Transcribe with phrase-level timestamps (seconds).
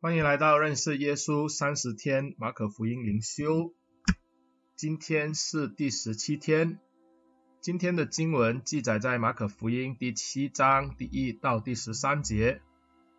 [0.00, 3.74] 欢迎来到认识耶稣三十天马可福音灵修，
[4.76, 6.78] 今天是第十七天。
[7.60, 12.60] 今天的经文记载在马可福音第七章第一到第十三节。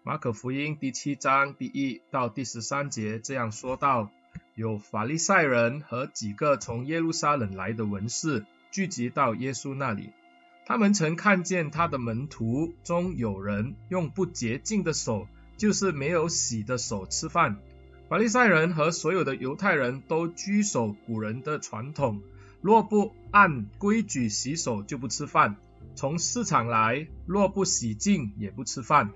[0.04, 4.10] 马可福音第七章第一到第十三节这样说道：
[4.56, 10.12] 有法利赛人和几个从耶路撒冷来的文士聚集到耶稣那里，
[10.66, 15.28] 他们曾看见他的门徒中有人用不洁净的手。
[15.60, 17.58] 就是没有洗的手吃饭。
[18.08, 22.24] 法利赛人和所有的犹太人都拘守古人的传统，
[22.62, 25.58] 若不按规矩洗手就不吃饭。
[25.96, 29.12] 从市场来，若不洗净也不吃饭。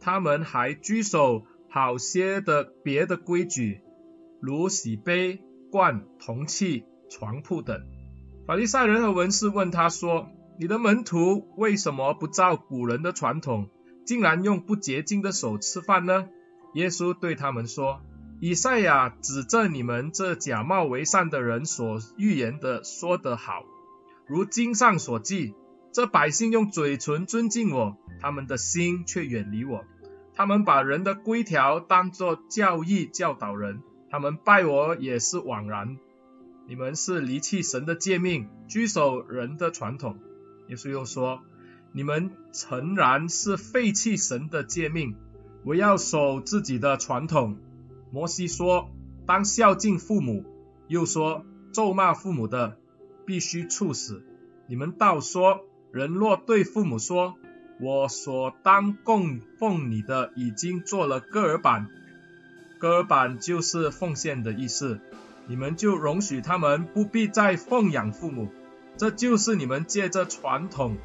[0.00, 3.80] 他们还拘守好些的别的规矩，
[4.40, 5.42] 如洗杯、
[5.72, 7.82] 罐、铜器、床铺等。
[8.46, 10.28] 法利赛人和文士问他说
[10.58, 13.68] ：“你的门徒为什么不照古人的传统？”
[14.08, 16.30] 竟然用不洁净的手吃饭呢？
[16.72, 18.00] 耶稣对他们说
[18.40, 23.66] ：“以赛亚指着你们这假冒为善的人所预言的说得好，
[24.26, 25.54] 如经上所记，
[25.92, 29.84] 这百姓用嘴唇尊敬我，他们的心却远离我。
[30.32, 35.98] 他们把人的规条当作教义教导人，他们拜我也是枉然。
[36.66, 40.18] 你们是离弃神的诫命，拘守人的传统。”
[40.68, 41.42] 耶稣又说。
[41.92, 45.16] 你们诚然是废弃神的诫命，
[45.64, 47.56] 我要守自己的传统。
[48.10, 48.90] 摩西说，
[49.26, 50.44] 当孝敬父母，
[50.86, 52.78] 又说咒骂父母的
[53.26, 54.22] 必须处死。
[54.66, 57.36] 你们倒说，人若对父母说，
[57.80, 61.88] 我所当供奉你的已经做了割耳板，
[62.78, 65.00] 割耳板就是奉献的意思，
[65.46, 68.48] 你们就容许他们不必再奉养父母，
[68.96, 70.96] 这就是你们借着传统。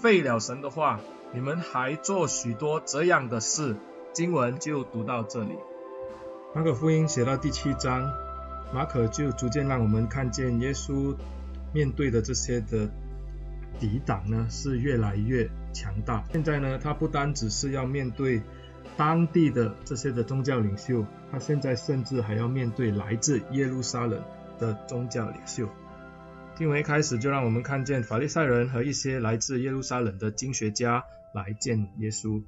[0.00, 1.00] 废了神的话，
[1.32, 3.76] 你们还做许多这样的事。
[4.12, 5.50] 经文就读到这里。
[6.54, 8.10] 马可福音写到第七章，
[8.72, 11.14] 马可就逐渐让我们看见耶稣
[11.74, 12.88] 面对的这些的
[13.78, 16.24] 抵挡呢，是越来越强大。
[16.32, 18.40] 现在呢，他不单只是要面对
[18.96, 24.22] 当地的这些的宗教领袖，他现在甚至还要面对来自耶路撒冷
[24.58, 25.68] 的宗教领袖。
[26.58, 32.42] 经文一开始就让我们看见法利赛人和一些来自耶路撒冷的经学家来见耶稣，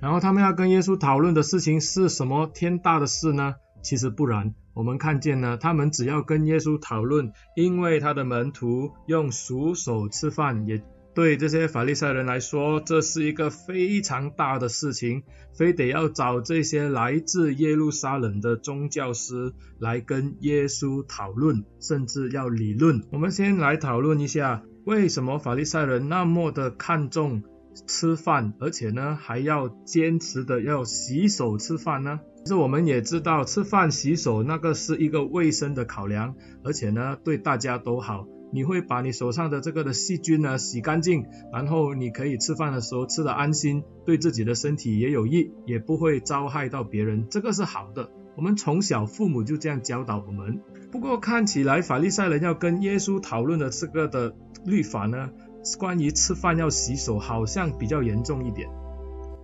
[0.00, 3.54] 然后他们要跟耶稣讨论的事情是什么天大的事呢？
[3.80, 10.82] 其实不然，我们看见呢，他们只要跟耶稣讨论，因为他的门徒用熟手吃饭也。
[11.14, 15.22] 对这些法利赛人来说，这是一个非常大的事情，
[15.54, 23.02] 非得要找这些来自耶路撒冷的宗教师来跟耶稣讨论，甚至要理论。
[23.12, 27.42] 我们先来讨论一下，为什么法利赛人那么的看重
[27.86, 32.20] 吃饭，而且呢还要坚持的要洗手吃饭呢？
[32.44, 36.34] 其实我们也知道，吃饭洗手那个是一个卫生的考量，
[36.64, 38.26] 而且呢对大家都好。
[38.52, 48.10] 你会把你手上的这个的细菌呢洗干净，然后你可以吃饭的时候吃得安心，对自己的身体也有益，也不会糟害到别人，这个是好的。
[48.36, 50.60] 我们从小父母就这样教导我们。
[50.90, 55.30] 不过看起来法利赛人要跟耶稣讨论的这个的律法呢，
[55.78, 58.68] 关于吃饭要洗手，好像比较严重一点。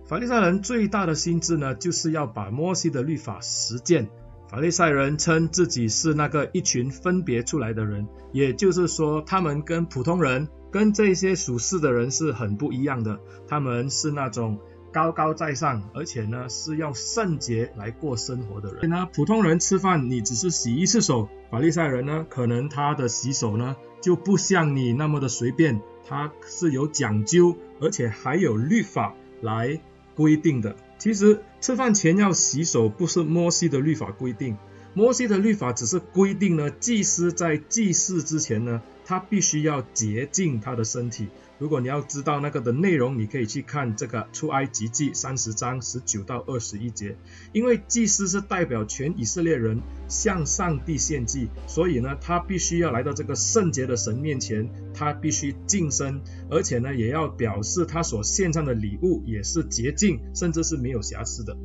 [0.07, 4.09] 法利赛人最大的心志呢，就是要把摩西的律法实践。
[4.49, 13.19] 法利赛人称自己是那个一群分别出来的人，也就是说，他们跟普通人、跟这些属世的人是很不一样的。
[13.47, 14.57] 他们是那种
[14.91, 18.89] 高高在上，而且呢是用圣洁来过生活的人。
[18.89, 29.79] 那，普通人吃饭你只是洗一次手，法利赛人呢，可能他的洗手呢就不像你那么的随便，他是有讲究，而且还有律法来
[30.15, 30.75] 规定的。
[30.99, 34.57] 其实吃饭前要洗手，不是摩西的律法规定。
[34.93, 41.27] 摩西的律法只是规定呢，祭司在祭祀之前呢，他必须要洁净他的身体。
[41.59, 47.17] 如果你要知道那个的内容，你可以去看这个出埃及记三十章十九到二十一节。
[47.51, 61.57] 因为祭司是代表全以色列人向上帝献祭，所以呢，他必须要来到这个圣洁的神面前，他必须净身，而且呢，也要表示他所献上的礼物也是洁净，甚至是没有瑕疵的。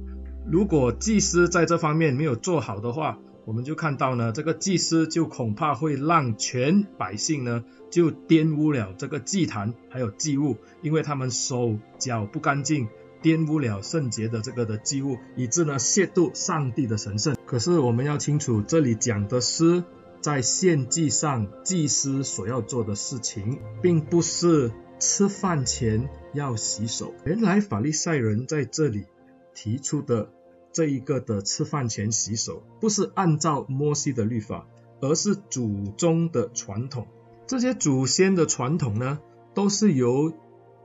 [0.54, 12.86] 如果祭司在这方面没有做好的话，我们就看到呢，这个祭司就恐怕会让全百姓呢就玷污了这个祭坛还有祭物，因为他们手脚不干净，
[13.20, 17.36] 玷污了圣洁的这个的祭物，以致呢亵渎上帝的神圣。
[17.44, 19.82] 可是我们要清楚，这里讲的是
[20.20, 27.12] 在献祭上祭司所要做的事情，并不是吃饭前要洗手。
[27.24, 29.06] 原来法利赛人在这里
[29.52, 30.30] 提出的
[30.74, 34.66] 这一个的吃饭前洗手，不是按照摩西的律法，
[35.00, 37.06] 而是祖宗的传统。
[37.46, 39.20] 这些祖先的传统呢，
[39.54, 40.32] 都是由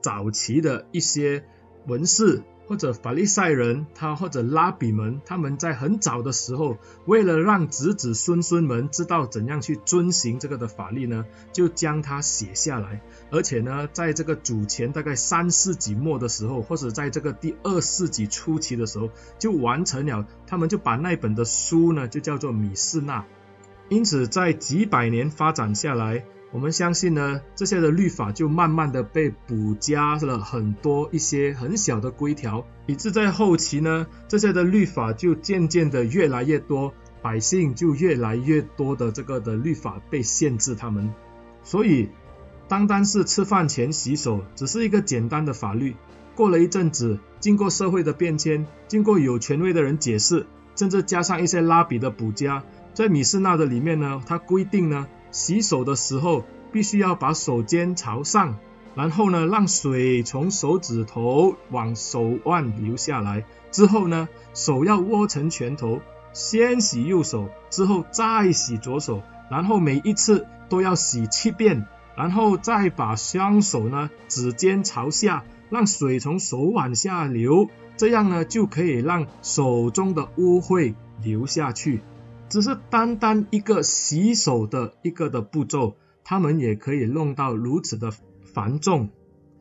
[0.01, 1.43] 早期的一些
[1.87, 2.43] 文士。
[2.67, 6.77] 或者法利赛人，他或者拉比们，他们在很早的时候，
[7.07, 13.01] 为了让子子孙孙们知道怎样去遵行这个的法律呢，就将它写下来。
[13.31, 19.09] 而且呢，在这个主前大概三世纪末的时候，或者在这个第二世纪初期的时候，
[19.39, 20.27] 就完成了。
[20.45, 23.25] 他们就把那本的书呢，就叫做米士那。
[23.87, 26.23] 因此，在几百年发展下来。
[26.51, 36.91] 我们相信呢，这些的律法就慢慢的被补加了很多一些很小的规条，以致在后期呢，这些的律法就渐渐的越来越多，
[37.21, 41.13] 百姓就越来越多的这个的律法被限制他们。
[41.61, 42.09] 所以，
[42.67, 45.95] 单单是吃饭前洗手，只是一个简单的法律。
[46.35, 52.63] 过了一阵子，经过社会的变迁，经过有权威的人解释，甚至加上一些拉比的补加，
[52.95, 55.07] 在米斯那的里面呢，它规定呢。
[55.31, 58.55] 洗手的时候，必须要把手尖朝上，
[58.95, 63.45] 然后呢，让水从手指头往手腕流下来。
[63.71, 66.01] 之后呢，手要握成拳头，
[66.33, 71.85] 先洗右手，之后再洗左手，然后每一次都要洗七遍，
[72.15, 82.01] 然后再把双手呢，指尖朝下，让水从手腕下流，这样呢，就可以让手中的污秽流下去。
[82.49, 88.11] 只是单单一个洗手的一个的步骤，他们也可以弄到如此的
[88.53, 89.09] 繁重。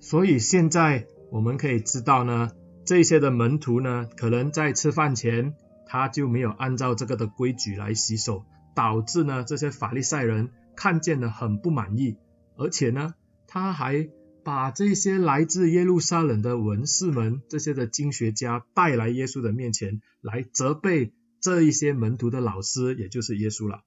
[0.01, 2.51] 所以现在我们可以知道呢，
[2.87, 5.55] 这些的门徒呢，可能在吃饭前
[5.87, 8.45] 他就没有按照这个的规矩来洗手，
[8.75, 12.17] 导致呢这些法利赛人看见了很不满意，
[12.57, 13.15] 而且呢
[13.47, 14.09] 他还
[14.45, 21.13] 把这些来自耶路撒冷的文士们，这些的经学家带来耶稣的面前来责备。
[21.41, 23.83] 这一些门徒的老师，也就是耶稣了。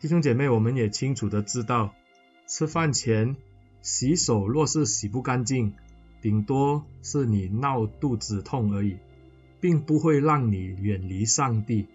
[0.00, 1.94] 弟兄姐妹，我们也清楚的知道，
[2.48, 3.36] 吃饭前
[3.82, 5.74] 洗手若是洗不干净，
[6.20, 8.96] 顶多是你闹肚子痛而已，
[9.60, 11.86] 并不会让你远离上帝。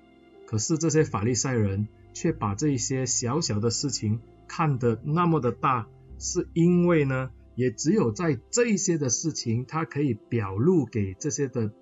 [0.45, 5.87] 可是这些法利赛人却把这一些小小的事情看得那么的大，
[6.17, 11.73] 是因为呢，也只有在这一些的事情，他可以表露给这些的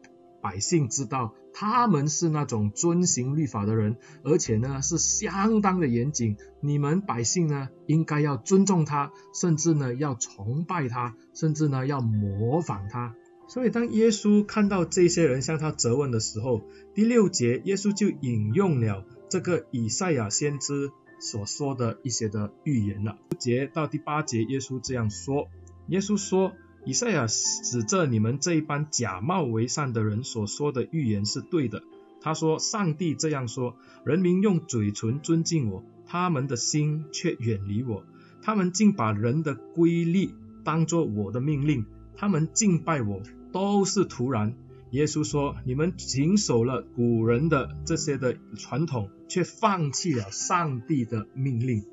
[0.45, 1.33] 百姓知道。
[1.57, 6.36] 他们是那种遵行律法的人，而且呢是相当的严谨。
[6.59, 13.15] 你们百姓呢应该要尊重他，甚至呢要崇拜他，甚至呢要模仿他。
[13.47, 16.62] 所以当耶稣看到这些人向他责问的时候，
[16.94, 23.18] 第六节耶稣就引用了这个以赛亚先知所说的一些的预言了。
[23.39, 25.47] 节到第八节，耶稣这样说：
[25.88, 26.51] 耶稣说。
[26.85, 31.81] 以赛亚指着你们这一班假冒为善的人所说的预言是对的。
[32.21, 38.03] 他说：“上帝这样说，人民用嘴唇尊敬我，他们的心却远离我。
[38.41, 40.29] 他们竟把人的规律
[40.63, 41.85] 当作我的命令，
[42.15, 43.21] 他们敬拜我
[43.51, 44.55] 都是徒然。”
[44.91, 51.83] 耶稣说：“你们谨守了古人的这些的传统，却放弃了上帝的命令。”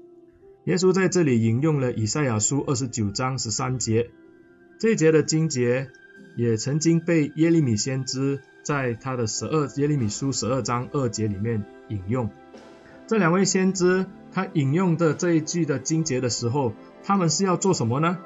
[0.65, 4.11] 耶稣在这里引用了以赛亚书二十九章十三节。
[4.83, 5.91] 这一节的经节
[6.35, 12.29] 也曾经被耶利米先知在他的十二耶利米书十二章二节里面引用。
[13.07, 16.73] 这两位先知他引用的这一句的经节的时候，
[17.05, 18.19] 他们是要做什么呢？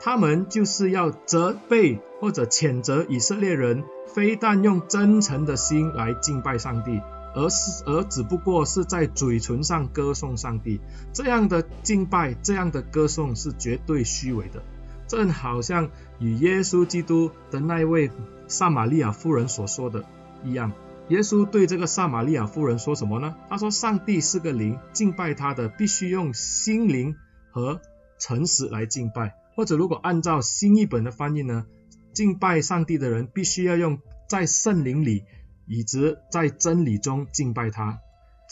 [0.00, 3.82] 他们就是要责备或者谴责以色列人，
[4.14, 7.00] 非但用真诚的心来敬拜上帝，
[7.34, 10.78] 而是而只不过是在嘴唇上歌颂上帝。
[11.14, 14.62] 这样的敬拜，这样的歌颂是绝对虚伪的。
[15.12, 15.90] 正好像
[16.20, 18.10] 与耶稣基督的那位
[18.48, 20.06] 撒玛利亚夫人所说的
[20.42, 20.72] 一样，
[21.08, 23.36] 耶稣对这个撒玛利亚夫人说什么呢？
[23.50, 27.14] 他说：“上帝是个灵，敬拜他的必须用心灵
[27.50, 27.82] 和
[28.18, 31.66] 诚实来敬拜。”或者如果按照新译本的翻译呢，
[32.14, 33.98] 敬拜上帝的人必须要用
[34.30, 35.24] 在圣灵里，
[35.66, 38.00] 以及在真理中敬拜他。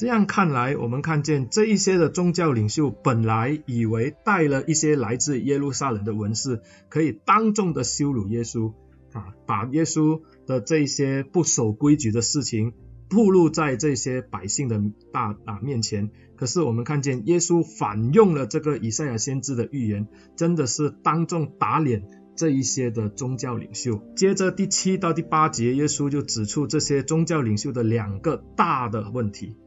[0.00, 8.72] 这样看来，我们看见这一些的宗教领袖本来以为带了一些来自耶路撒冷的文士，可以当众的羞辱耶稣，
[9.12, 12.72] 啊，把耶稣的这些不守规矩的事情
[13.10, 14.80] 暴露在这些百姓的
[15.12, 16.10] 大啊面前。
[16.34, 22.04] 可是我们看见耶稣反用了这个以赛亚先知的预言，真的是当众打脸
[22.34, 24.02] 这一些的宗教领袖。
[24.16, 29.58] 接着第七到第八节，耶稣就指出这些宗教领袖的两个大的问题。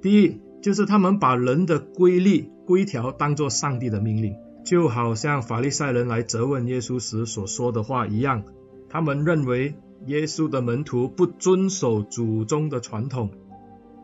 [0.00, 8.44] 第一，就是他们把人的规律规条当作上帝的命令，就好像法利赛人来责问耶稣时所说的话一样。
[8.88, 9.74] 他们认为
[10.06, 13.30] 耶稣的门徒不遵守祖宗的传统，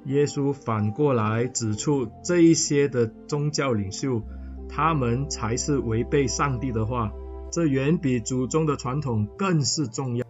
[0.07, 4.21] 耶稣反过来指出这一些的宗教领袖，
[4.69, 7.13] 他们才是违背上帝的话，
[7.53, 10.27] 这远比祖宗的传统更是重要。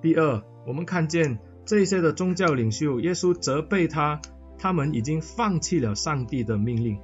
[0.00, 4.20] 第二，我们看见这一些的宗教领袖，耶稣责备他，
[4.62, 6.96] 他们已经放弃了上帝的命令。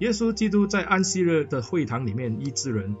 [0.00, 2.94] 耶稣基督在安息日的会堂里面医治人，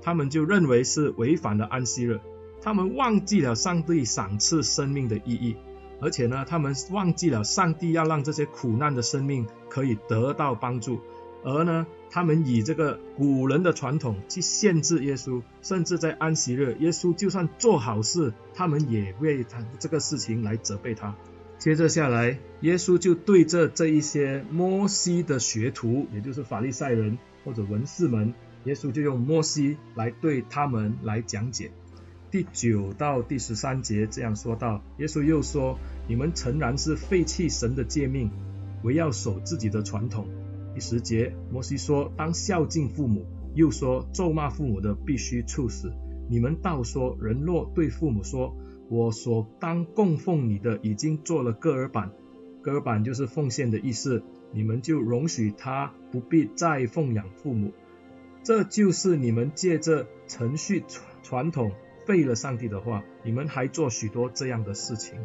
[0.00, 2.20] 他们就认为是违反了安息日，
[2.60, 5.56] 他们忘记了上帝赏赐生命的意义，
[6.00, 11.00] 而且呢，他们忘记了上帝要让这些苦难的生命可以得到帮助。
[11.42, 21.16] 而呢，他们以这个古人的传统去限制耶稣，甚至在安息日，耶稣就算做好事，他们也为他这个事情来责备他。
[21.62, 31.70] 接着下来，耶稣就对着这一些摩西的学徒，也就是法利赛人或者文士们，耶稣就用摩西来对他们来讲解。
[32.32, 35.78] 第九到第十三节这样说道：耶稣又说
[36.10, 38.28] ：“你们诚然是废弃神的诫命，
[38.82, 40.26] 唯要守自己的传统。”
[40.74, 45.92] 第十节，摩西说：“当孝敬父母。”又说：“咒骂父母的，必须处死。”
[46.28, 48.56] 你们倒说：“人若对父母说，
[48.92, 52.12] 我所当供奉你的已经做了割耳板，
[52.60, 54.22] 割耳板就是奉献的意思，
[54.52, 57.72] 你们就容许他不必再奉养父母。
[58.42, 60.84] 这就是你们借着程序
[61.22, 61.72] 传统
[62.06, 65.18] 废了上帝的话，你们还做许多这样的事情。”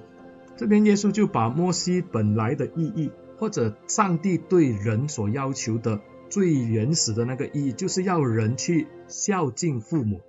[0.55, 3.12] 这边耶稣就把摩西本来的意义。
[3.39, 10.21] 或者上帝对人所要求的最原始的那个意义，就是要人去孝敬父母。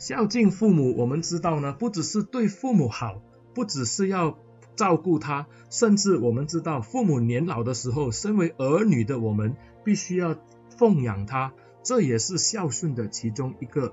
[0.00, 3.20] 孝敬父母，我们知道呢，不只是对父母好，
[3.54, 4.38] 不只是要
[4.74, 10.36] 照顾他，甚至我们知道父母年老的时候，身为儿女的我们必须要
[10.78, 11.52] 奉养他，
[11.82, 13.92] 这也是孝顺的其中一个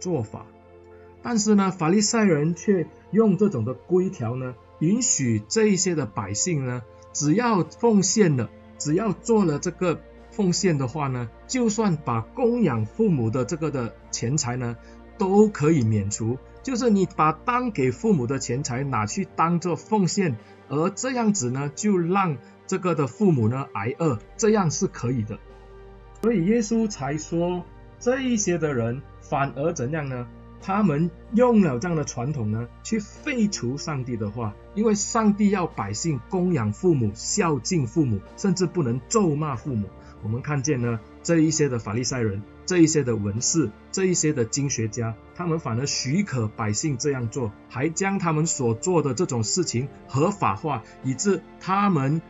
[0.00, 0.46] 做法。
[1.22, 6.82] 但是呢，法利赛人却用这种的规条呢，允许这一些的百姓呢。
[7.12, 8.48] 只要奉献了，
[8.78, 14.76] 只要做了这个奉献的话呢，就算把供养父母的这个的钱财呢，
[15.18, 16.38] 都可以免除。
[16.62, 20.36] 就是你把当给父母的钱财拿去当做奉献，
[20.68, 25.38] 而这样子呢，就让这个的父母呢挨饿，这样是可以的。
[26.22, 27.64] 所以耶稣才说，
[28.00, 30.26] 这一些的人反而怎样呢？
[30.62, 39.90] 他们用了这样的传统呢，去废除上帝的话，因为上帝要百姓供养父母、孝敬父母，甚至不能咒骂父母。
[40.22, 52.22] 我们看见呢，这一些的法利赛人、这一些的文士、这一些的经学家，他们反而许可百姓这样做，还将他们所做的这种事情合法化，以致他们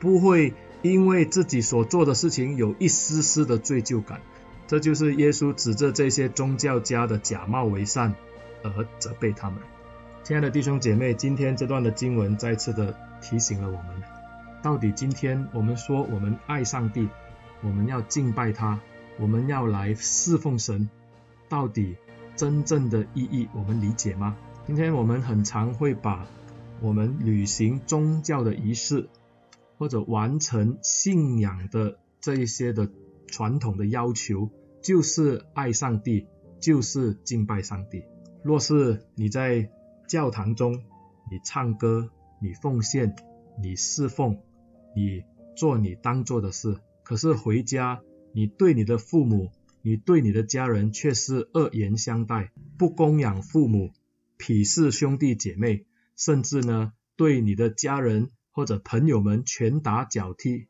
[0.00, 4.20] 不会因为自己所做的事情有一丝丝的罪疚感。
[4.66, 8.14] 这就是耶稣指着这些宗教家的假冒为善
[8.64, 9.60] 而责备他们。
[10.24, 14.02] 亲爱的弟兄姐妹，今天这段的经文再次的提醒了我们：
[14.62, 17.08] 到底今天我们说我们爱上帝，
[17.62, 18.80] 我们要敬拜他，
[19.18, 20.88] 我们要来侍奉神，
[21.48, 21.96] 到底
[22.36, 24.36] 真正的意义我们理解吗？
[24.66, 26.26] 今天我们很常会把
[26.80, 29.08] 我们履行宗教的仪式，
[29.78, 32.90] 或者完成信仰的这一些的。
[33.28, 36.28] 传统的要求就是爱上帝，
[36.60, 38.04] 就是敬拜上帝。
[38.44, 39.68] 若是你在
[40.06, 40.74] 教堂中，
[41.28, 42.08] 你唱歌，
[42.40, 43.16] 你奉献，
[43.60, 44.38] 你侍奉，
[44.94, 45.24] 你
[45.56, 48.00] 做你当做的事，可是回家，
[48.36, 49.50] 你对你的父母，
[49.80, 53.92] 你对你的家人却是恶言相待，不供养父母，
[54.36, 60.66] 鄙视兄弟姐妹，甚至呢，对你的家人或者朋友们拳打脚踢。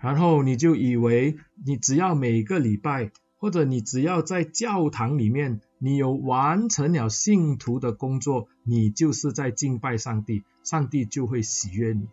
[0.00, 12.08] 然后你就以为你只要每个礼拜，或者你只要在教堂里面，你有完成了信徒的工作，你就是在敬拜上帝，上帝就会喜悦你。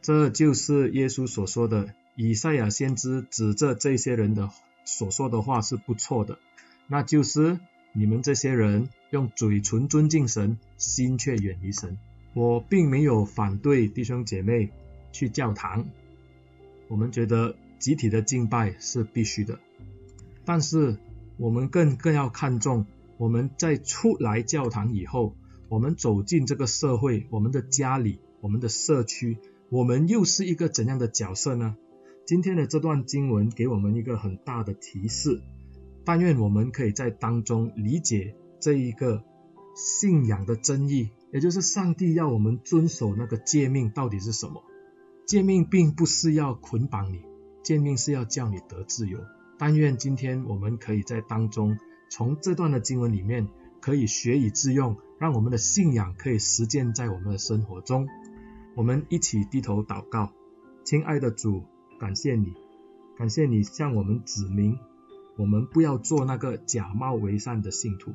[0.00, 4.50] 这就是耶稣所说的，以赛亚先知指着这些人的
[4.84, 6.38] 所说的话是不错的，
[6.88, 7.60] 那就是
[7.92, 11.98] 你们这些人用嘴唇尊敬神，心却远离神。
[12.32, 14.70] 我并没有反对弟兄姐妹
[15.12, 15.86] 去教堂。
[16.88, 19.58] 我们觉得集体的敬拜是必须的，
[20.44, 20.98] 但是
[21.36, 22.86] 我们更更要看重
[23.18, 25.34] 我们在出来教堂以后，
[25.68, 31.76] 我们走进这个社会，我们的家里，我们的社区，我们又是一个怎样的角色呢？
[32.26, 35.40] 今天的这段经文给我们一个很大的提示，
[36.04, 39.22] 但愿我们可以在当中理解这一个
[39.76, 44.64] 信仰的真义，也就是上帝要我们遵守那个诫命到底是什么。
[45.24, 47.22] 诫命并不是要捆绑你，
[47.62, 49.20] 诫命是要叫你得自由。
[49.56, 51.78] 但愿今天我们可以在当中，
[52.10, 53.46] 从这段的经文里面，
[53.80, 58.08] 可以学以致用，让我们的信仰可以实践在我们的生活中。
[58.74, 60.32] 我们一起低头祷告，
[60.84, 61.62] 亲爱的主，
[61.98, 62.52] 感谢你，
[63.18, 64.78] 感谢你向我们指明，
[65.36, 68.12] 我们不要做那个假冒为善的信徒，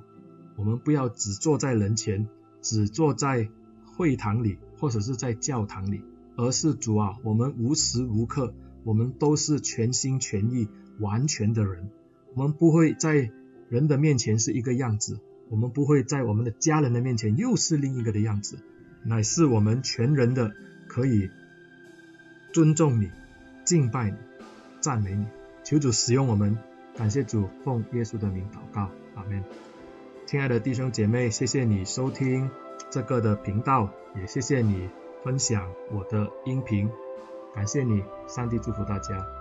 [0.55, 2.27] 我们不要只坐在人前，
[2.61, 3.49] 只坐在
[3.85, 6.03] 会堂里或者是在教堂里，
[6.35, 10.67] 而是主啊，我们无时无刻，我们都是全心全意、
[10.99, 11.89] 完全的人，
[12.35, 13.31] 我们不会在
[13.69, 15.19] 人的面前是一个样子，
[15.49, 18.57] 我们不会在我们的家人的面前又是另一个的样子。
[19.03, 20.53] 乃是我们全人的
[20.87, 21.31] 可以
[22.53, 23.09] 尊重你、
[23.63, 24.17] 敬拜你、
[24.79, 25.25] 赞美你，
[25.63, 26.57] 求主使用我们，
[26.97, 29.43] 感谢主，奉耶稣的名祷告，阿门。
[30.25, 32.49] 亲爱的弟兄姐妹，谢谢你收听
[32.89, 34.89] 这个的频道，也谢谢你
[35.23, 36.89] 分享我的音频，
[37.53, 39.40] 感谢你，上帝祝福大家。